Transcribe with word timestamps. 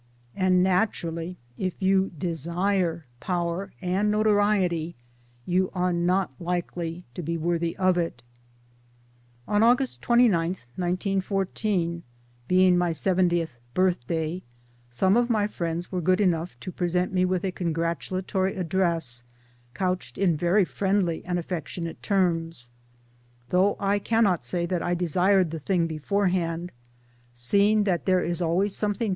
And 0.35 0.63
naturally 0.63 1.37
if 1.59 1.79
you 1.79 2.09
desire 2.17 3.05
power 3.19 3.71
(and 3.83 4.07
1 4.07 4.09
notoriety) 4.09 4.95
you 5.45 5.69
are 5.75 5.93
not 5.93 6.31
likely, 6.39 7.03
to 7.13 7.21
be 7.21 7.37
worthy 7.37 7.77
of 7.77 7.99
it. 7.99 8.23
On 9.47 9.61
August 9.61 10.01
29, 10.01 10.53
1914, 10.75 12.01
being 12.47 12.79
my 12.79 12.91
seventieth 12.91 13.51
1 13.51 13.55
birth 13.75 14.07
day, 14.07 14.41
some 14.89 15.15
of 15.15 15.29
my 15.29 15.45
friends 15.45 15.91
were 15.91 16.01
good 16.01 16.19
enough 16.19 16.59
to 16.61 16.71
present 16.71 17.13
me 17.13 17.23
with 17.23 17.43
a 17.43 17.51
congratulatory 17.51 18.55
Address 18.57 19.23
couched 19.75 20.17
in 20.17 20.35
very 20.35 20.65
friendly 20.65 21.23
and 21.25 21.37
affectionate 21.37 22.01
terms. 22.01 22.71
Though 23.51 23.77
I 23.79 23.99
cannot 23.99 24.43
say 24.43 24.65
that 24.65 24.81
I 24.81 24.95
desired 24.95 25.51
the 25.51 25.59
thing 25.59 25.85
beforeliand' 25.87 26.71
seeing 27.33 27.83
that 27.83 28.07
there 28.07 28.23
is 28.23 28.41
always 28.41 28.75
something! 28.75 29.09